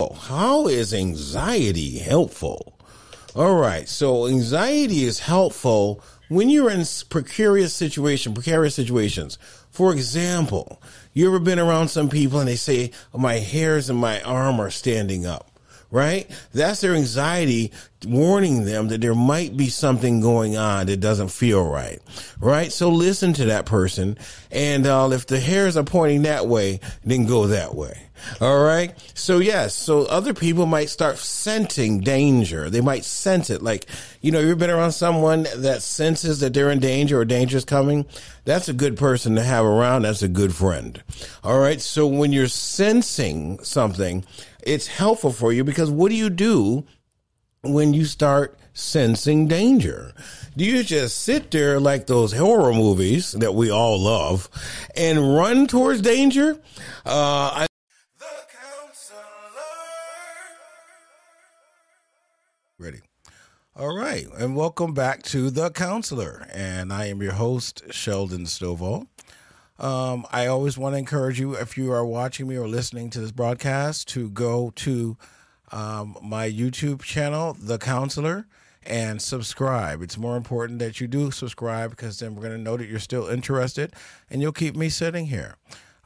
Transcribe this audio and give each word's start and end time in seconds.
How 0.00 0.66
is 0.66 0.92
anxiety 0.92 1.98
helpful? 1.98 2.80
All 3.36 3.54
right. 3.54 3.88
So 3.88 4.26
anxiety 4.26 5.04
is 5.04 5.20
helpful 5.20 6.02
when 6.28 6.50
you're 6.50 6.68
in 6.68 6.84
precarious 7.10 7.72
situation, 7.74 8.34
precarious 8.34 8.74
situations. 8.74 9.38
For 9.70 9.92
example, 9.92 10.82
you 11.12 11.28
ever 11.28 11.38
been 11.38 11.60
around 11.60 11.88
some 11.88 12.08
people 12.08 12.40
and 12.40 12.48
they 12.48 12.56
say, 12.56 12.90
my 13.16 13.34
hairs 13.34 13.88
and 13.88 13.96
my 13.96 14.20
arm 14.22 14.58
are 14.58 14.70
standing 14.70 15.26
up 15.26 15.53
right? 15.94 16.28
That's 16.52 16.80
their 16.80 16.96
anxiety 16.96 17.70
warning 18.04 18.64
them 18.64 18.88
that 18.88 19.00
there 19.00 19.14
might 19.14 19.56
be 19.56 19.68
something 19.68 20.20
going 20.20 20.56
on 20.56 20.86
that 20.86 20.98
doesn't 20.98 21.28
feel 21.28 21.64
right, 21.64 22.00
right? 22.40 22.72
So 22.72 22.90
listen 22.90 23.32
to 23.34 23.44
that 23.46 23.64
person. 23.64 24.18
And 24.50 24.88
uh, 24.88 25.10
if 25.12 25.26
the 25.26 25.38
hairs 25.38 25.76
are 25.76 25.84
pointing 25.84 26.22
that 26.22 26.48
way, 26.48 26.80
then 27.04 27.26
go 27.26 27.46
that 27.46 27.76
way. 27.76 28.08
All 28.40 28.62
right. 28.62 28.92
So 29.14 29.38
yes. 29.38 29.74
So 29.74 30.02
other 30.06 30.34
people 30.34 30.66
might 30.66 30.88
start 30.88 31.18
sensing 31.18 32.00
danger. 32.00 32.70
They 32.70 32.80
might 32.80 33.04
sense 33.04 33.50
it. 33.50 33.62
Like, 33.62 33.86
you 34.20 34.30
know, 34.30 34.40
you've 34.40 34.58
been 34.58 34.70
around 34.70 34.92
someone 34.92 35.46
that 35.56 35.82
senses 35.82 36.40
that 36.40 36.54
they're 36.54 36.70
in 36.70 36.78
danger 36.78 37.20
or 37.20 37.24
danger 37.24 37.56
is 37.56 37.64
coming. 37.64 38.06
That's 38.44 38.68
a 38.68 38.72
good 38.72 38.96
person 38.96 39.34
to 39.36 39.42
have 39.42 39.64
around. 39.64 40.02
That's 40.02 40.22
a 40.22 40.28
good 40.28 40.54
friend. 40.54 41.02
All 41.42 41.58
right. 41.58 41.80
So 41.80 42.06
when 42.06 42.32
you're 42.32 42.48
sensing 42.48 43.58
something, 43.62 44.24
it's 44.66 44.86
helpful 44.86 45.32
for 45.32 45.52
you 45.52 45.64
because 45.64 45.90
what 45.90 46.10
do 46.10 46.16
you 46.16 46.30
do 46.30 46.84
when 47.62 47.94
you 47.94 48.04
start 48.04 48.58
sensing 48.72 49.46
danger? 49.48 50.12
Do 50.56 50.64
you 50.64 50.82
just 50.84 51.18
sit 51.22 51.50
there 51.50 51.80
like 51.80 52.06
those 52.06 52.32
horror 52.32 52.72
movies 52.72 53.32
that 53.32 53.54
we 53.54 53.70
all 53.70 53.98
love 54.00 54.48
and 54.96 55.34
run 55.36 55.66
towards 55.66 56.00
danger? 56.00 56.60
Uh, 57.04 57.50
I- 57.54 57.66
Ready. 62.78 63.00
All 63.76 63.96
right. 63.96 64.26
And 64.36 64.56
welcome 64.56 64.94
back 64.94 65.22
to 65.24 65.48
The 65.50 65.70
Counselor. 65.70 66.46
And 66.52 66.92
I 66.92 67.06
am 67.06 67.22
your 67.22 67.32
host, 67.32 67.82
Sheldon 67.90 68.44
Stovall. 68.44 69.06
Um, 69.78 70.26
I 70.30 70.46
always 70.46 70.78
want 70.78 70.94
to 70.94 70.98
encourage 70.98 71.40
you, 71.40 71.54
if 71.54 71.76
you 71.76 71.92
are 71.92 72.06
watching 72.06 72.46
me 72.46 72.56
or 72.56 72.68
listening 72.68 73.10
to 73.10 73.20
this 73.20 73.32
broadcast, 73.32 74.08
to 74.08 74.30
go 74.30 74.72
to 74.76 75.16
um, 75.72 76.16
my 76.22 76.48
YouTube 76.48 77.02
channel, 77.02 77.56
The 77.58 77.78
Counselor, 77.78 78.46
and 78.86 79.20
subscribe. 79.20 80.02
It's 80.02 80.18
more 80.18 80.36
important 80.36 80.78
that 80.78 81.00
you 81.00 81.08
do 81.08 81.30
subscribe 81.30 81.90
because 81.90 82.18
then 82.18 82.34
we're 82.34 82.42
going 82.42 82.56
to 82.56 82.62
know 82.62 82.76
that 82.76 82.88
you're 82.88 82.98
still 82.98 83.28
interested 83.28 83.94
and 84.30 84.40
you'll 84.40 84.52
keep 84.52 84.76
me 84.76 84.88
sitting 84.88 85.26
here. 85.26 85.56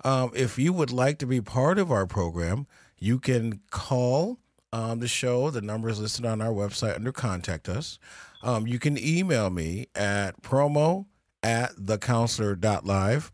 Um, 0.04 0.30
if 0.34 0.58
you 0.58 0.72
would 0.72 0.92
like 0.92 1.18
to 1.18 1.26
be 1.26 1.40
part 1.40 1.78
of 1.78 1.90
our 1.90 2.06
program, 2.06 2.66
you 2.98 3.18
can 3.18 3.60
call 3.70 4.38
um, 4.72 5.00
the 5.00 5.08
show. 5.08 5.50
The 5.50 5.60
number 5.60 5.88
is 5.88 6.00
listed 6.00 6.24
on 6.24 6.40
our 6.40 6.52
website 6.52 6.94
under 6.94 7.12
Contact 7.12 7.68
Us. 7.68 7.98
Um, 8.42 8.66
you 8.66 8.78
can 8.78 8.96
email 8.96 9.50
me 9.50 9.86
at 9.94 10.40
promo 10.42 11.06
at 11.42 11.74
thecounselor.live. 11.76 13.32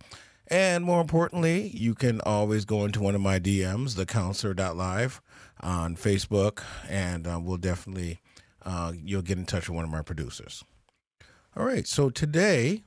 And 0.48 0.84
more 0.84 1.00
importantly, 1.00 1.68
you 1.68 1.94
can 1.94 2.20
always 2.20 2.64
go 2.64 2.84
into 2.84 3.00
one 3.00 3.14
of 3.14 3.20
my 3.20 3.38
DMs, 3.38 3.94
thecounselor.live 3.94 5.22
on 5.60 5.96
Facebook, 5.96 6.62
and 6.88 7.26
uh, 7.26 7.40
we'll 7.42 7.56
definitely, 7.56 8.20
uh, 8.62 8.92
you'll 8.94 9.22
get 9.22 9.38
in 9.38 9.46
touch 9.46 9.68
with 9.68 9.76
one 9.76 9.84
of 9.84 9.90
my 9.90 10.02
producers. 10.02 10.62
All 11.56 11.64
right, 11.64 11.86
so 11.86 12.10
today, 12.10 12.82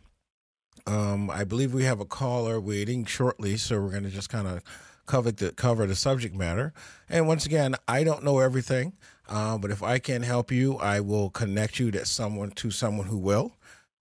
um, 0.86 1.30
I 1.32 1.44
believe 1.44 1.74
we 1.74 1.86
have 1.86 2.00
a 2.00 2.06
caller 2.06 2.60
waiting 2.60 3.06
shortly, 3.06 3.58
so 3.58 3.82
we're 3.82 3.92
going 3.92 4.04
to 4.04 4.10
just 4.10 4.30
kind 4.30 4.48
of 4.48 4.62
cover 5.08 5.32
the, 5.32 5.52
cover 5.54 5.88
the 5.88 5.96
subject 5.96 6.36
matter. 6.36 6.74
And 7.10 7.28
once 7.28 7.46
again, 7.46 7.76
I 7.88 8.04
don't 8.04 8.24
know 8.24 8.40
everything, 8.40 8.94
uh, 9.28 9.58
but 9.58 9.72
if 9.72 9.82
I 9.82 9.98
can 9.98 10.22
help 10.22 10.52
you, 10.52 10.78
I 10.78 11.00
will 11.00 11.30
connect 11.32 11.80
you 11.80 11.90
to 11.92 12.06
someone 12.06 12.52
to 12.52 12.70
someone 12.70 13.08
who 13.08 13.18
will. 13.18 13.54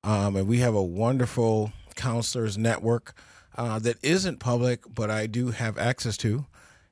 Um, 0.04 0.36
and 0.36 0.46
we 0.46 0.58
have 0.58 0.74
a 0.74 0.82
wonderful 0.82 1.72
counselors 1.96 2.56
network 2.56 3.14
uh, 3.56 3.78
that 3.80 3.96
isn't 4.02 4.38
public, 4.38 4.82
but 4.88 5.10
I 5.10 5.26
do 5.26 5.50
have 5.50 5.78
access 5.78 6.16
to. 6.18 6.46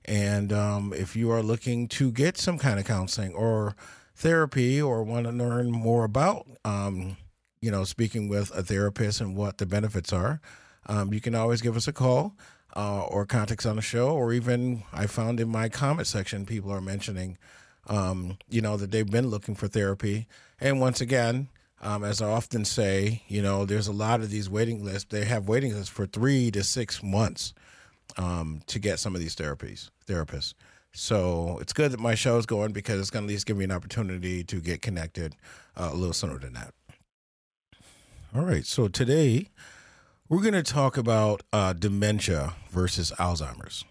And 0.05 0.53
um, 0.53 0.93
if 0.95 1.17
you 1.17 1.31
are 1.31 1.43
looking 1.43 1.89
to 1.89 2.11
get 2.11 2.37
some 2.37 2.59
kind 2.59 2.79
of 2.79 2.85
counseling 2.85 3.35
or 3.35 3.75
therapy 4.15 4.81
or 4.81 5.03
want 5.03 5.27
to 5.27 5.33
learn 5.33 5.71
more 5.71 6.05
about, 6.05 6.47
um, 6.65 7.17
you 7.61 7.71
know, 7.71 7.85
speaking 7.85 8.29
with 8.29 8.51
a 8.57 8.63
therapist 8.63 9.21
and 9.21 9.37
what 9.37 9.59
the 9.59 9.67
benefits 9.67 10.13
are, 10.13 10.41
um, 10.87 11.15
you 11.15 11.21
can 11.21 11.35
always 11.35 11.63
give 11.63 11.77
us 11.77 11.89
a 11.89 11.93
call 11.93 12.35
uh, 12.77 13.05
or 13.05 13.25
contact 13.25 13.63
us 13.63 13.67
on 13.67 13.77
the 13.77 13.83
show. 13.83 14.11
Or 14.11 14.33
even 14.33 14.83
I 14.93 15.07
found 15.07 15.41
in 15.41 15.49
my 15.49 15.69
comment 15.69 16.07
section, 16.07 16.45
people 16.45 16.71
are 16.71 16.83
mentioning, 16.83 17.39
um, 17.87 18.37
you 18.49 18.61
know, 18.61 18.77
that 18.77 18.91
they've 18.91 19.11
been 19.11 19.29
looking 19.29 19.55
for 19.55 19.69
therapy. 19.69 20.27
And 20.61 20.81
once 20.81 21.01
again, 21.01 21.49
um, 21.81 22.05
as 22.05 22.23
I 22.23 22.31
often 22.31 22.65
say, 22.65 23.23
you 23.29 23.43
know, 23.43 23.65
there's 23.65 23.89
a 23.89 23.93
lot 23.93 24.21
of 24.21 24.31
these 24.31 24.49
waiting 24.49 24.85
lists. 24.85 25.09
They 25.11 25.25
have 25.25 25.49
waiting 25.49 25.75
lists 25.75 25.89
for 25.89 26.07
three 26.07 26.51
to 26.53 26.62
six 26.62 27.03
months 27.03 27.53
um, 28.17 28.62
to 28.67 28.79
get 28.79 28.99
some 28.99 29.15
of 29.15 29.21
these 29.21 29.37
therapies, 29.37 29.91
therapists. 30.07 30.55
So 30.93 31.59
it's 31.61 31.73
good 31.73 31.91
that 31.91 32.01
my 32.01 32.15
show 32.15 32.39
is 32.39 32.47
going 32.47 32.73
because 32.73 33.01
it's 33.01 33.11
going 33.11 33.25
to 33.25 33.33
at 33.33 33.35
least 33.35 33.47
give 33.47 33.57
me 33.57 33.65
an 33.65 33.73
opportunity 33.73 34.45
to 34.45 34.61
get 34.61 34.81
connected 34.81 35.35
uh, 35.77 35.91
a 35.93 35.97
little 35.97 36.12
sooner 36.12 36.39
than 36.39 36.53
that. 36.53 36.73
All 38.35 38.45
right. 38.45 38.65
So 38.65 38.89
today 38.89 39.49
we're 40.29 40.41
going 40.41 40.55
to 40.55 40.62
talk 40.62 40.97
about 40.97 41.43
uh, 41.53 41.73
dementia 41.73 42.55
versus 42.71 43.12
Alzheimer's. 43.19 43.85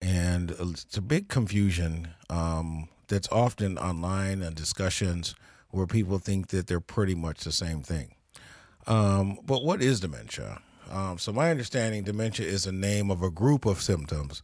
And 0.00 0.50
it's 0.50 0.96
a 0.96 1.02
big 1.02 1.28
confusion 1.28 2.08
um, 2.30 2.88
that's 3.08 3.28
often 3.32 3.78
online 3.78 4.42
and 4.42 4.54
discussions 4.54 5.34
where 5.70 5.86
people 5.86 6.18
think 6.18 6.48
that 6.48 6.66
they're 6.66 6.80
pretty 6.80 7.14
much 7.14 7.44
the 7.44 7.52
same 7.52 7.82
thing. 7.82 8.14
Um, 8.86 9.38
but 9.44 9.64
what 9.64 9.82
is 9.82 10.00
dementia? 10.00 10.60
Um, 10.90 11.18
so, 11.18 11.32
my 11.32 11.50
understanding, 11.50 12.04
dementia 12.04 12.46
is 12.46 12.66
a 12.66 12.72
name 12.72 13.10
of 13.10 13.22
a 13.22 13.30
group 13.30 13.66
of 13.66 13.82
symptoms 13.82 14.42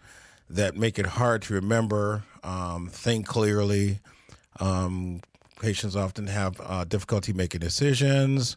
that 0.50 0.76
make 0.76 0.98
it 0.98 1.06
hard 1.06 1.40
to 1.42 1.54
remember, 1.54 2.24
um, 2.42 2.88
think 2.88 3.26
clearly. 3.26 4.00
Um, 4.60 5.22
patients 5.60 5.96
often 5.96 6.26
have 6.26 6.60
uh, 6.62 6.84
difficulty 6.84 7.32
making 7.32 7.60
decisions, 7.60 8.56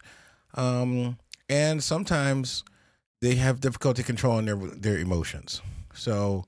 um, 0.55 1.17
and 1.49 1.81
sometimes 1.81 2.66
they 3.22 3.35
have 3.35 3.61
difficulty 3.61 4.03
controlling 4.03 4.45
their 4.45 4.57
their 4.57 4.97
emotions. 4.97 5.61
So, 5.94 6.44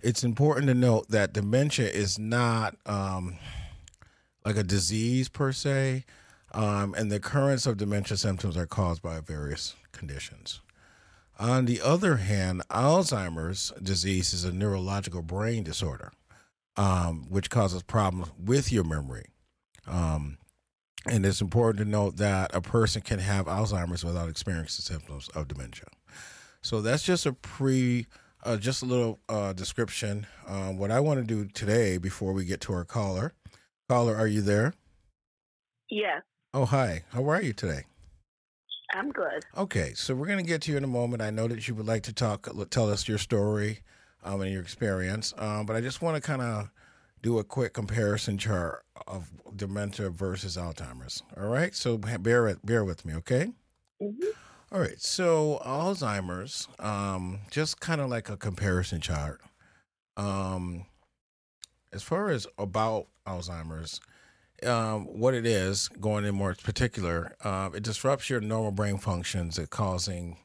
it's 0.00 0.24
important 0.24 0.66
to 0.66 0.74
note 0.74 1.08
that 1.10 1.32
dementia 1.32 1.88
is 1.88 2.18
not 2.18 2.74
um, 2.86 3.36
like 4.44 4.56
a 4.56 4.62
disease 4.62 5.28
per 5.28 5.52
se, 5.52 6.04
um, 6.52 6.94
and 6.94 7.10
the 7.10 7.16
occurrence 7.16 7.66
of 7.66 7.76
dementia 7.76 8.16
symptoms 8.16 8.56
are 8.56 8.66
caused 8.66 9.02
by 9.02 9.20
various 9.20 9.74
conditions. 9.92 10.60
On 11.38 11.64
the 11.64 11.80
other 11.80 12.16
hand, 12.16 12.62
Alzheimer's 12.68 13.72
disease 13.82 14.34
is 14.34 14.44
a 14.44 14.52
neurological 14.52 15.22
brain 15.22 15.62
disorder, 15.62 16.12
um, 16.76 17.26
which 17.30 17.48
causes 17.48 17.82
problems 17.82 18.30
with 18.38 18.70
your 18.70 18.84
memory. 18.84 19.24
Um, 19.86 20.36
and 21.06 21.24
it's 21.24 21.40
important 21.40 21.82
to 21.82 21.90
note 21.90 22.18
that 22.18 22.54
a 22.54 22.60
person 22.60 23.00
can 23.00 23.20
have 23.20 23.46
Alzheimer's 23.46 24.04
without 24.04 24.28
experiencing 24.28 24.82
symptoms 24.82 25.28
of 25.34 25.48
dementia. 25.48 25.86
So 26.60 26.82
that's 26.82 27.02
just 27.02 27.24
a 27.24 27.32
pre, 27.32 28.06
uh, 28.44 28.58
just 28.58 28.82
a 28.82 28.86
little 28.86 29.18
uh, 29.28 29.54
description. 29.54 30.26
Um, 30.46 30.76
what 30.76 30.90
I 30.90 31.00
want 31.00 31.20
to 31.20 31.24
do 31.24 31.46
today, 31.46 31.96
before 31.96 32.34
we 32.34 32.44
get 32.44 32.60
to 32.62 32.74
our 32.74 32.84
caller, 32.84 33.32
Caller, 33.90 34.16
are 34.16 34.28
you 34.28 34.40
there? 34.40 34.72
Yes. 35.88 36.22
Oh, 36.54 36.64
hi. 36.64 37.02
How 37.12 37.28
are 37.28 37.42
you 37.42 37.52
today? 37.52 37.86
I'm 38.94 39.10
good. 39.10 39.44
Okay, 39.56 39.94
so 39.96 40.14
we're 40.14 40.28
going 40.28 40.38
to 40.38 40.44
get 40.44 40.62
to 40.62 40.70
you 40.70 40.76
in 40.76 40.84
a 40.84 40.86
moment. 40.86 41.22
I 41.22 41.30
know 41.30 41.48
that 41.48 41.66
you 41.66 41.74
would 41.74 41.88
like 41.88 42.04
to 42.04 42.12
talk, 42.12 42.48
tell 42.70 42.88
us 42.88 43.08
your 43.08 43.18
story 43.18 43.80
um, 44.22 44.42
and 44.42 44.52
your 44.52 44.62
experience, 44.62 45.34
um, 45.38 45.66
but 45.66 45.74
I 45.74 45.80
just 45.80 46.02
want 46.02 46.14
to 46.14 46.20
kind 46.22 46.40
of 46.40 46.70
do 47.20 47.40
a 47.40 47.42
quick 47.42 47.72
comparison 47.72 48.38
chart 48.38 48.84
of 49.08 49.28
dementia 49.56 50.10
versus 50.10 50.56
Alzheimer's. 50.56 51.24
All 51.36 51.48
right, 51.48 51.74
so 51.74 51.98
bear 51.98 52.54
bear 52.62 52.84
with 52.84 53.04
me, 53.04 53.14
okay? 53.14 53.50
Mm-hmm. 54.00 54.28
All 54.70 54.78
right, 54.78 55.00
so 55.00 55.60
Alzheimer's, 55.66 56.68
um, 56.78 57.40
just 57.50 57.80
kind 57.80 58.00
of 58.00 58.08
like 58.08 58.28
a 58.28 58.36
comparison 58.36 59.00
chart. 59.00 59.40
Um, 60.16 60.86
as 61.92 62.02
far 62.02 62.30
as 62.30 62.46
about 62.58 63.06
Alzheimer's, 63.26 64.00
um, 64.64 65.06
what 65.06 65.34
it 65.34 65.46
is, 65.46 65.88
going 66.00 66.24
in 66.24 66.34
more 66.34 66.54
particular, 66.54 67.34
uh, 67.42 67.70
it 67.74 67.82
disrupts 67.82 68.28
your 68.28 68.40
normal 68.40 68.70
brain 68.72 68.98
functions 68.98 69.56
that 69.56 69.70
causing 69.70 70.36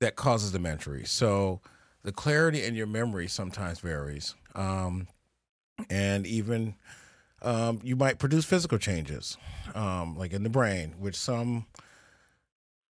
that 0.00 0.16
causes 0.16 0.52
dementia. 0.52 1.06
So 1.06 1.60
the 2.02 2.12
clarity 2.12 2.64
in 2.64 2.74
your 2.74 2.86
memory 2.86 3.28
sometimes 3.28 3.80
varies, 3.80 4.34
um, 4.54 5.08
and 5.90 6.26
even 6.26 6.74
um, 7.42 7.80
you 7.82 7.96
might 7.96 8.18
produce 8.18 8.44
physical 8.44 8.78
changes, 8.78 9.36
um, 9.74 10.16
like 10.16 10.32
in 10.32 10.42
the 10.42 10.48
brain, 10.48 10.94
which 10.98 11.16
some 11.16 11.66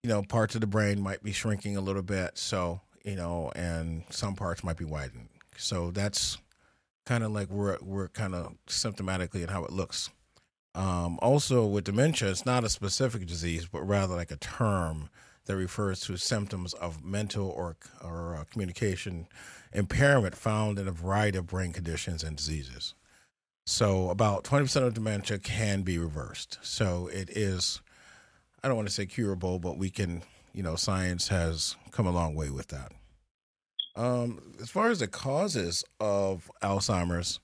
you 0.02 0.08
know 0.08 0.22
parts 0.22 0.54
of 0.54 0.60
the 0.60 0.66
brain 0.66 1.00
might 1.00 1.22
be 1.22 1.32
shrinking 1.32 1.76
a 1.76 1.80
little 1.80 2.02
bit. 2.02 2.38
So 2.38 2.80
you 3.04 3.16
know, 3.16 3.50
and 3.56 4.04
some 4.10 4.34
parts 4.36 4.62
might 4.62 4.76
be 4.76 4.84
widening. 4.84 5.28
So 5.56 5.90
that's 5.90 6.38
kind 7.06 7.24
of 7.24 7.32
like 7.32 7.50
we're 7.50 7.78
we're 7.82 8.08
kind 8.08 8.34
of 8.34 8.54
symptomatically 8.66 9.42
and 9.42 9.50
how 9.50 9.64
it 9.64 9.72
looks. 9.72 10.10
Um, 10.74 11.18
also, 11.20 11.66
with 11.66 11.84
dementia, 11.84 12.30
it's 12.30 12.46
not 12.46 12.64
a 12.64 12.68
specific 12.68 13.26
disease, 13.26 13.66
but 13.66 13.82
rather 13.82 14.14
like 14.14 14.30
a 14.30 14.36
term 14.36 15.10
that 15.46 15.56
refers 15.56 16.00
to 16.02 16.16
symptoms 16.16 16.74
of 16.74 17.04
mental 17.04 17.48
or 17.48 17.76
or 18.04 18.36
uh, 18.36 18.44
communication 18.44 19.26
impairment 19.72 20.36
found 20.36 20.78
in 20.78 20.86
a 20.86 20.92
variety 20.92 21.38
of 21.38 21.46
brain 21.46 21.72
conditions 21.72 22.22
and 22.22 22.36
diseases. 22.36 22.94
So, 23.66 24.10
about 24.10 24.44
twenty 24.44 24.64
percent 24.64 24.86
of 24.86 24.94
dementia 24.94 25.38
can 25.38 25.82
be 25.82 25.98
reversed. 25.98 26.58
So, 26.62 27.08
it 27.08 27.30
is. 27.30 27.80
I 28.62 28.68
don't 28.68 28.76
want 28.76 28.88
to 28.88 28.94
say 28.94 29.06
curable, 29.06 29.58
but 29.58 29.78
we 29.78 29.90
can. 29.90 30.22
You 30.52 30.64
know, 30.64 30.74
science 30.74 31.28
has 31.28 31.76
come 31.92 32.08
a 32.08 32.10
long 32.10 32.34
way 32.34 32.50
with 32.50 32.68
that. 32.68 32.90
Um, 34.00 34.40
as 34.62 34.70
far 34.70 34.88
as 34.88 35.00
the 35.00 35.06
causes 35.06 35.84
of 36.00 36.50
Alzheimer's 36.62 37.38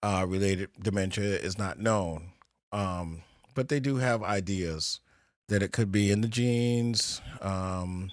uh, 0.00 0.24
related 0.28 0.70
dementia 0.80 1.24
is 1.24 1.58
not 1.58 1.80
known, 1.80 2.30
um, 2.70 3.22
but 3.56 3.68
they 3.68 3.80
do 3.80 3.96
have 3.96 4.22
ideas 4.22 5.00
that 5.48 5.60
it 5.60 5.72
could 5.72 5.90
be 5.90 6.12
in 6.12 6.20
the 6.20 6.28
genes. 6.28 7.20
Um, 7.40 8.12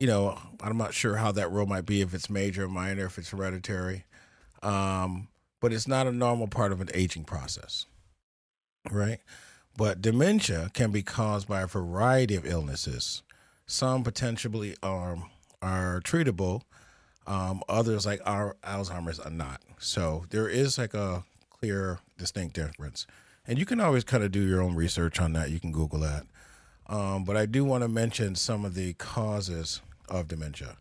you 0.00 0.08
know, 0.08 0.36
I'm 0.60 0.76
not 0.76 0.94
sure 0.94 1.18
how 1.18 1.30
that 1.30 1.48
role 1.52 1.66
might 1.66 1.86
be 1.86 2.00
if 2.00 2.12
it's 2.12 2.28
major 2.28 2.64
or 2.64 2.68
minor, 2.68 3.04
if 3.06 3.18
it's 3.18 3.30
hereditary. 3.30 4.04
Um, 4.60 5.28
but 5.60 5.72
it's 5.72 5.86
not 5.86 6.08
a 6.08 6.12
normal 6.12 6.48
part 6.48 6.72
of 6.72 6.80
an 6.80 6.88
aging 6.92 7.22
process, 7.22 7.86
right? 8.90 9.20
But 9.76 10.02
dementia 10.02 10.72
can 10.74 10.90
be 10.90 11.04
caused 11.04 11.46
by 11.46 11.62
a 11.62 11.68
variety 11.68 12.34
of 12.34 12.44
illnesses. 12.44 13.22
Some 13.64 14.02
potentially 14.02 14.74
are 14.82 15.18
are 15.62 16.00
treatable. 16.00 16.62
Um, 17.26 17.62
others, 17.68 18.06
like 18.06 18.20
our 18.24 18.56
Alzheimer's, 18.64 19.18
are 19.18 19.30
not. 19.30 19.60
So 19.78 20.24
there 20.30 20.48
is 20.48 20.78
like 20.78 20.94
a 20.94 21.24
clear, 21.50 21.98
distinct 22.16 22.54
difference. 22.54 23.06
And 23.46 23.58
you 23.58 23.66
can 23.66 23.80
always 23.80 24.04
kind 24.04 24.24
of 24.24 24.30
do 24.30 24.46
your 24.46 24.62
own 24.62 24.74
research 24.74 25.20
on 25.20 25.32
that. 25.34 25.50
You 25.50 25.60
can 25.60 25.72
Google 25.72 26.00
that. 26.00 26.24
Um, 26.86 27.24
but 27.24 27.36
I 27.36 27.46
do 27.46 27.64
want 27.64 27.82
to 27.82 27.88
mention 27.88 28.34
some 28.34 28.64
of 28.64 28.74
the 28.74 28.94
causes 28.94 29.82
of 30.08 30.28
dementia. 30.28 30.76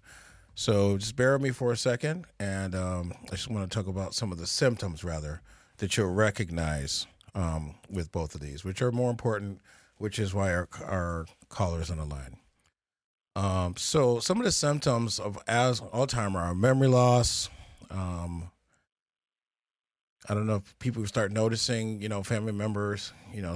So 0.56 0.98
just 0.98 1.16
bear 1.16 1.34
with 1.34 1.42
me 1.42 1.52
for 1.52 1.72
a 1.72 1.78
second, 1.78 2.26
and 2.40 2.74
um, 2.74 3.14
I 3.28 3.32
just 3.32 3.50
want 3.50 3.70
to 3.70 3.76
talk 3.76 3.88
about 3.88 4.16
some 4.16 4.32
of 4.32 4.40
the 4.40 4.48
symptoms, 4.48 5.04
rather, 5.04 5.42
that 5.78 5.96
you'll 5.96 6.14
recognize 6.14 7.06
um, 7.36 7.76
with 7.90 8.12
both 8.12 8.34
of 8.34 8.42
these, 8.42 8.66
which 8.66 8.82
are 8.82 8.92
more 8.92 9.12
important, 9.12 9.62
which 9.98 10.18
is 10.18 10.34
why 10.34 10.52
our, 10.52 10.68
our 10.84 11.26
callers 11.50 11.92
on 11.92 11.98
the 11.98 12.06
line. 12.06 12.38
Um, 13.38 13.76
so 13.78 14.20
some 14.20 14.40
of 14.40 14.46
the 14.46 14.52
symptoms 14.52 15.20
of 15.20 15.38
as 15.48 15.80
Alzheimer 15.80 16.42
are 16.42 16.56
memory 16.56 16.88
loss. 16.88 17.52
Um, 17.92 18.50
I 20.28 20.34
don't 20.34 20.48
know 20.48 20.56
if 20.56 20.80
people 20.80 21.06
start 21.06 21.32
noticing, 21.32 22.02
you 22.02 22.10
know, 22.10 22.24
family 22.24 22.52
members, 22.52 23.14
you 23.32 23.44
know, 23.44 23.56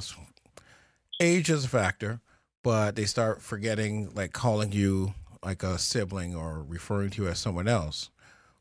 age 1.19 1.50
is 1.50 1.66
a 1.66 1.68
factor, 1.68 2.22
but 2.62 2.95
they 2.95 3.06
start 3.06 3.42
forgetting, 3.42 4.12
like 4.13 4.33
calling 4.33 4.72
you 4.72 5.16
like 5.44 5.63
a 5.63 5.80
sibling 5.80 6.36
or 6.36 6.63
referring 6.68 7.10
to 7.10 7.24
you 7.24 7.30
as 7.30 7.39
someone 7.39 7.68
else, 7.68 8.12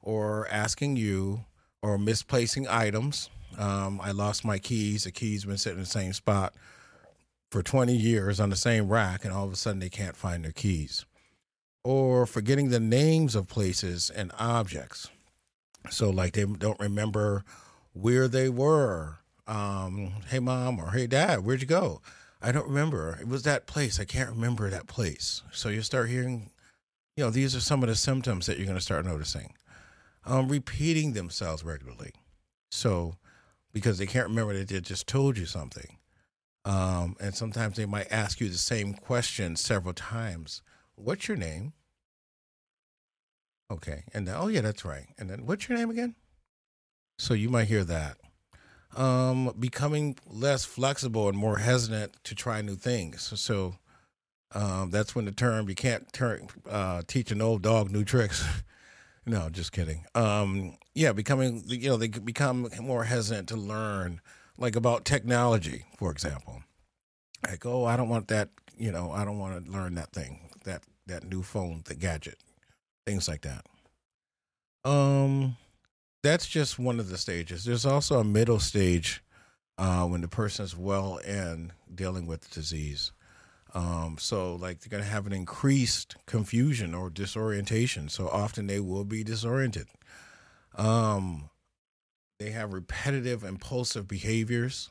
or 0.01 0.49
asking 0.51 0.97
you 0.97 1.45
or 1.83 1.99
misplacing 1.99 2.67
items. 2.67 3.29
Um, 3.59 4.01
I 4.03 4.13
lost 4.13 4.43
my 4.43 4.59
keys. 4.59 5.05
The 5.05 5.13
keys 5.13 5.45
been 5.45 5.59
sitting 5.59 5.81
in 5.81 5.85
the 5.85 5.91
same 5.91 6.15
spot 6.15 6.55
for 7.51 7.63
20 7.63 7.95
years 7.95 8.41
on 8.41 8.49
the 8.49 8.57
same 8.57 8.89
rack, 8.89 9.27
and 9.27 9.35
all 9.35 9.45
of 9.45 9.53
a 9.53 9.57
sudden 9.57 9.81
they 9.81 9.91
can't 9.91 10.17
find 10.17 10.47
their 10.47 10.53
keys 10.53 11.05
or 11.83 12.27
forgetting 12.27 12.71
the 12.71 12.81
names 12.81 13.35
of 13.35 13.49
places 13.49 14.11
and 14.11 14.33
objects. 14.39 15.09
So, 15.91 16.11
like, 16.11 16.35
they 16.35 16.45
don't 16.45 16.79
remember 16.79 17.45
where 17.93 18.29
they 18.29 18.49
were. 18.49 19.19
Um, 19.47 20.13
hey, 20.29 20.39
mom, 20.39 20.79
or 20.79 20.91
hey, 20.91 21.07
dad, 21.07 21.41
where'd 21.41 21.63
you 21.63 21.67
go? 21.67 22.03
I 22.43 22.53
don't 22.53 22.69
remember. 22.69 23.19
It 23.21 23.29
was 23.29 23.43
that 23.45 23.67
place. 23.67 23.99
I 23.99 24.05
can't 24.05 24.31
remember 24.31 24.69
that 24.71 24.87
place. 24.87 25.43
So, 25.53 25.69
you 25.69 25.83
start 25.83 26.11
hearing, 26.11 26.51
you 27.17 27.25
know, 27.25 27.31
these 27.31 27.57
are 27.57 27.61
some 27.61 27.83
of 27.83 27.89
the 27.89 27.97
symptoms 27.97 28.47
that 28.47 28.59
you're 28.59 28.67
going 28.67 28.79
to 28.79 28.85
start 28.85 29.07
noticing. 29.07 29.55
Um, 30.27 30.49
repeating 30.49 31.15
themselves 31.15 31.65
regularly. 31.65 32.13
So, 32.71 33.15
because 33.73 33.99
they 33.99 34.07
can't 34.07 34.29
remember 34.29 34.53
that 34.55 34.69
they 34.69 34.81
just 34.81 35.07
told 35.07 35.39
you 35.39 35.47
something. 35.47 35.97
Um, 36.67 37.17
and 37.21 37.35
sometimes 37.35 37.77
they 37.77 37.87
might 37.87 38.13
ask 38.13 38.39
you 38.39 38.51
the 38.51 38.59
same 38.59 38.93
question 38.93 39.57
several 39.57 39.95
times 39.95 40.61
what's 41.03 41.29
your 41.29 41.37
name? 41.37 41.73
Okay. 43.71 44.05
And 44.13 44.27
then, 44.27 44.35
oh, 44.37 44.49
yeah, 44.49 44.61
that's 44.61 44.85
right. 44.85 45.07
And 45.19 45.31
then, 45.31 45.47
what's 45.47 45.69
your 45.69 45.79
name 45.79 45.91
again? 45.91 46.15
So 47.19 47.35
you 47.35 47.49
might 47.49 47.69
hear 47.69 47.85
that. 47.85 48.17
Um, 48.97 49.55
becoming 49.59 50.17
less 50.27 50.65
flexible 50.65 51.29
and 51.29 51.39
more 51.39 51.59
hesitant 51.59 52.17
to 52.25 52.35
try 52.35 52.61
new 52.61 52.75
things. 52.75 53.31
So 53.41 53.77
um, 54.53 54.91
that's 54.91 55.15
when 55.15 55.27
the 55.27 55.33
term 55.33 55.69
you 55.69 55.77
can't 55.77 56.13
turn, 56.13 56.49
uh, 56.69 57.03
teach 57.07 57.31
an 57.31 57.41
old 57.41 57.63
dog 57.63 57.91
new 57.91 58.05
tricks. 58.05 58.45
no, 59.27 59.49
just 59.49 59.71
kidding. 59.71 60.05
Um, 60.15 60.77
yeah, 60.95 61.13
becoming, 61.13 61.63
you 61.67 61.91
know, 61.91 61.97
they 61.97 62.09
become 62.09 62.69
more 62.81 63.05
hesitant 63.05 63.49
to 63.51 63.57
learn, 63.57 64.21
like 64.59 64.75
about 64.75 65.05
technology, 65.05 65.85
for 65.97 66.11
example. 66.11 66.63
Like, 67.47 67.65
oh, 67.65 67.85
I 67.85 67.97
don't 67.97 68.09
want 68.09 68.29
that, 68.29 68.49
you 68.77 68.91
know, 68.91 69.13
I 69.13 69.25
don't 69.25 69.39
want 69.39 69.65
to 69.65 69.71
learn 69.71 69.95
that 69.95 70.13
thing 70.13 70.51
that 70.65 70.83
that 71.11 71.25
new 71.25 71.43
phone, 71.43 71.83
the 71.85 71.95
gadget, 71.95 72.39
things 73.07 73.29
like 73.29 73.43
that. 73.43 73.67
Um, 74.85 75.57
that's 76.23 76.47
just 76.47 76.79
one 76.79 76.99
of 76.99 77.09
the 77.09 77.19
stages. 77.19 77.65
There's 77.65 77.87
also 77.87 78.21
a 78.21 78.25
middle 78.25 78.59
stage 78.59 79.23
uh, 79.79 80.07
when 80.07 80.21
the 80.21 80.29
person 80.29 80.65
is 80.65 80.77
well 80.77 81.21
and 81.27 81.73
dealing 81.95 82.27
with 82.27 82.43
the 82.43 82.55
disease. 82.55 83.13
Um, 83.73 84.17
so 84.19 84.57
like 84.57 84.81
they're 84.81 84.91
going 84.91 85.05
to 85.05 85.11
have 85.11 85.27
an 85.27 85.33
increased 85.33 86.17
confusion 86.27 86.95
or 86.95 87.09
disorientation. 87.09 88.09
So 88.09 88.29
often 88.29 88.67
they 88.67 88.81
will 88.81 89.05
be 89.05 89.23
disoriented. 89.23 89.87
Um, 90.75 91.51
they 92.39 92.51
have 92.51 92.73
repetitive 92.73 93.45
impulsive 93.45 94.09
behaviors. 94.09 94.91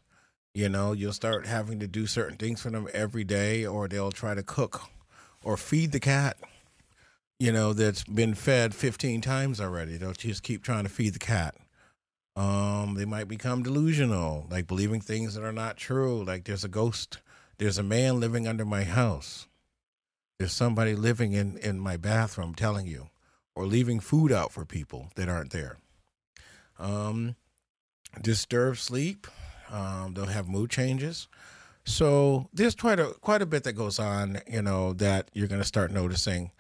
You 0.54 0.69
know, 0.69 0.94
you'll 0.94 1.13
start 1.13 1.45
having 1.45 1.80
to 1.80 1.88
do 1.88 2.07
certain 2.07 2.38
things 2.38 2.62
for 2.62 2.69
them 2.69 2.88
every 2.94 3.24
day, 3.24 3.66
or 3.66 3.88
they'll 3.88 4.12
try 4.12 4.33
to 4.33 4.44
cook 4.44 4.81
or 5.44 5.57
feed 5.57 5.91
the 5.91 6.00
cat, 6.00 6.38
you 7.39 7.51
know, 7.51 7.74
that's 7.74 8.03
been 8.03 8.33
fed 8.33 8.75
15 8.75 9.21
times 9.21 9.62
already. 9.62 9.97
They'll 9.97 10.13
just 10.13 10.44
keep 10.44 10.63
trying 10.63 10.83
to 10.83 10.89
feed 10.89 11.13
the 11.13 11.19
cat. 11.19 11.56
Um, 12.36 12.95
they 12.95 13.06
might 13.06 13.27
become 13.27 13.63
delusional, 13.63 14.47
like 14.50 14.68
believing 14.68 15.02
things 15.02 15.33
that 15.33 15.44
are 15.44 15.52
not 15.52 15.78
true. 15.78 16.23
Like 16.23 16.45
there's 16.45 16.64
a 16.64 16.69
ghost, 16.69 17.19
there's 17.57 17.78
a 17.78 17.83
man 17.83 18.19
living 18.19 18.47
under 18.47 18.66
my 18.66 18.83
house. 18.83 19.47
There's 20.37 20.54
somebody 20.54 20.95
living 20.95 21.33
in, 21.33 21.57
in 21.57 21.80
my 21.80 21.97
bathroom 21.97 22.56
telling 22.56 22.87
you, 22.87 23.09
or 23.56 23.66
leaving 23.66 23.99
food 23.99 24.31
out 24.31 24.54
for 24.54 24.64
people 24.64 25.09
that 25.16 25.28
aren't 25.28 25.52
there. 25.52 25.78
Um, 26.78 27.35
disturbed 28.21 28.78
sleep. 28.78 29.28
Um, 29.69 30.14
they'll 30.14 30.28
have 30.28 30.47
mood 30.47 30.69
changes. 30.69 31.28
So 31.90 32.48
there's 32.54 32.76
quite 32.76 33.00
a 33.00 33.08
quite 33.19 33.42
a 33.42 33.48
bit 33.48 33.64
that 33.64 33.74
goes 33.74 33.98
on, 33.98 34.40
you 34.48 34.62
know, 34.62 34.94
that 34.94 35.31
you're 35.34 35.48
going 35.48 35.60
to 35.60 35.68
start 35.68 35.92
noticing. 35.92 36.52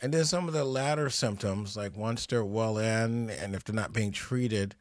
And 0.00 0.14
then 0.14 0.24
some 0.24 0.48
of 0.48 0.54
the 0.54 0.64
latter 0.64 1.10
symptoms, 1.10 1.76
like 1.76 1.94
once 1.94 2.24
they're 2.24 2.44
well 2.44 2.78
in, 2.78 3.28
and 3.28 3.54
if 3.54 3.64
they're 3.64 3.74
not 3.74 3.92
being 3.92 4.12
treated, 4.12 4.74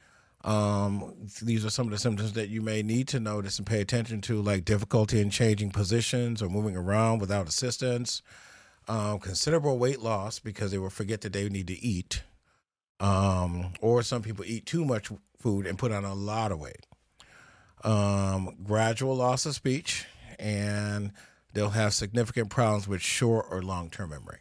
um, 0.46 1.14
these 1.42 1.66
are 1.66 1.70
some 1.70 1.88
of 1.88 1.92
the 1.92 1.98
symptoms 1.98 2.34
that 2.34 2.48
you 2.48 2.62
may 2.62 2.82
need 2.84 3.10
to 3.10 3.20
notice 3.20 3.58
and 3.58 3.68
pay 3.68 3.82
attention 3.82 4.22
to, 4.22 4.42
like 4.42 4.64
difficulty 4.64 5.20
in 5.20 5.30
changing 5.30 5.72
positions 5.72 6.42
or 6.42 6.48
moving 6.48 6.78
around 6.78 7.20
without 7.20 7.50
assistance, 7.50 8.22
um, 8.88 9.20
considerable 9.20 9.78
weight 9.78 10.00
loss 10.00 10.40
because 10.40 10.72
they 10.72 10.78
will 10.78 10.90
forget 10.90 11.20
that 11.22 11.34
they 11.34 11.50
need 11.50 11.68
to 11.68 11.84
eat, 11.84 12.24
um, 13.02 13.74
or 13.82 14.02
some 14.04 14.22
people 14.22 14.46
eat 14.48 14.66
too 14.66 14.86
much 14.86 15.12
food 15.38 15.68
and 15.68 15.78
put 15.78 15.92
on 15.92 16.06
a 16.06 16.16
lot 16.16 16.54
of 16.54 16.60
weight 16.60 16.87
um, 17.84 18.56
gradual 18.64 19.16
loss 19.16 19.46
of 19.46 19.56
speech, 19.56 20.06
and 20.40 21.12
they'll 21.54 21.70
have 21.70 21.94
significant 21.94 22.50
problems 22.50 22.88
with 22.88 23.02
short 23.02 23.46
or 23.50 23.62
long 23.62 23.90
term 23.90 24.12
memory. 24.12 24.40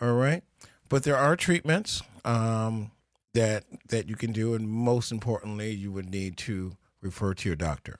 All 0.00 0.14
right, 0.14 0.42
but 0.88 1.04
there 1.04 1.16
are 1.16 1.36
treatments 1.36 2.02
um, 2.24 2.90
that 3.34 3.64
that 3.88 4.08
you 4.08 4.16
can 4.16 4.32
do, 4.32 4.54
and 4.54 4.68
most 4.68 5.12
importantly, 5.12 5.70
you 5.72 5.92
would 5.92 6.10
need 6.10 6.36
to 6.38 6.76
refer 7.00 7.34
to 7.34 7.48
your 7.48 7.56
doctor. 7.56 7.98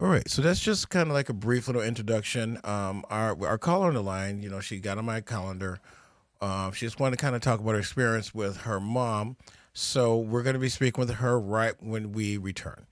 All 0.00 0.08
right, 0.08 0.28
so 0.30 0.40
that's 0.40 0.60
just 0.60 0.88
kind 0.88 1.08
of 1.08 1.14
like 1.14 1.28
a 1.28 1.34
brief 1.34 1.66
little 1.66 1.82
introduction. 1.82 2.58
Um, 2.64 3.04
our 3.10 3.36
our 3.46 3.58
caller 3.58 3.88
on 3.88 3.94
the 3.94 4.02
line, 4.02 4.42
you 4.42 4.48
know, 4.48 4.60
she 4.60 4.80
got 4.80 4.98
on 4.98 5.04
my 5.04 5.20
calendar. 5.20 5.78
Uh, 6.40 6.70
she 6.70 6.86
just 6.86 6.98
wanted 6.98 7.18
to 7.18 7.22
kind 7.22 7.36
of 7.36 7.42
talk 7.42 7.60
about 7.60 7.72
her 7.72 7.78
experience 7.78 8.34
with 8.34 8.58
her 8.58 8.80
mom. 8.80 9.36
So 9.74 10.16
we're 10.16 10.42
going 10.42 10.54
to 10.54 10.60
be 10.60 10.70
speaking 10.70 11.00
with 11.00 11.16
her 11.16 11.38
right 11.38 11.74
when 11.80 12.12
we 12.12 12.38
return. 12.38 12.86